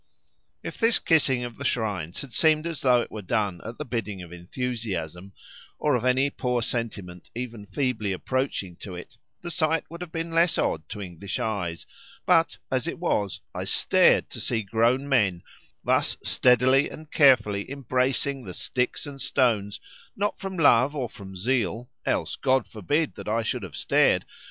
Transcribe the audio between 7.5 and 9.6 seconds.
feebly approaching to it, the